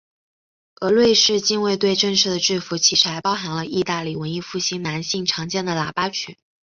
[0.77, 6.35] 而瑞士近卫队正式的制服其实还包含了义大利文艺复兴男性常见的喇叭裙。